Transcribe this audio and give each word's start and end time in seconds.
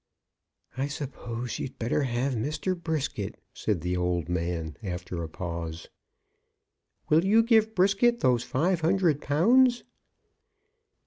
"I 0.79 0.87
suppose 0.87 1.59
you'd 1.59 1.77
better 1.77 2.01
have 2.01 2.33
Mr. 2.33 2.73
Brisket," 2.75 3.39
said 3.53 3.81
the 3.81 3.95
old 3.95 4.29
man, 4.29 4.75
after 4.81 5.21
a 5.21 5.29
pause. 5.29 5.89
"Will 7.09 7.23
you 7.23 7.43
give 7.43 7.75
Brisket 7.75 8.21
those 8.21 8.43
five 8.43 8.81
hundred 8.81 9.21
pounds?" 9.21 9.83